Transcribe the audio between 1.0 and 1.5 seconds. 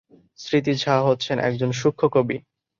হচ্ছেন